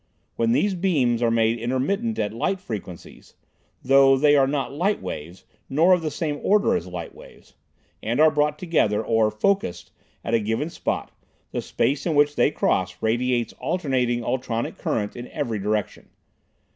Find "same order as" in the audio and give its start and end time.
6.09-6.87